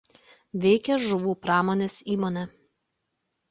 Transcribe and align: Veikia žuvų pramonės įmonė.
Veikia 0.63 0.97
žuvų 1.03 1.35
pramonės 1.45 2.01
įmonė. 2.17 2.49